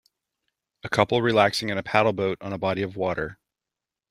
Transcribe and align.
A 0.83 0.89
couple 0.89 1.21
relaxing 1.21 1.69
in 1.69 1.77
a 1.77 1.83
paddle 1.83 2.11
boat 2.11 2.39
on 2.41 2.51
a 2.53 2.57
body 2.57 2.81
of 2.81 2.97
water. 2.97 3.37